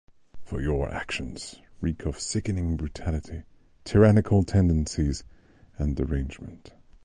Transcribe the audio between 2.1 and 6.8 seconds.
sickening brutality, tyrannical tendencies, and derangement.